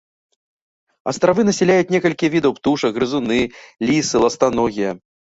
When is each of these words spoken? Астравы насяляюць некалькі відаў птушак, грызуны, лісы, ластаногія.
Астравы 1.09 1.41
насяляюць 1.49 1.93
некалькі 1.95 2.29
відаў 2.35 2.55
птушак, 2.57 2.91
грызуны, 2.95 3.37
лісы, 3.91 4.15
ластаногія. 4.23 4.95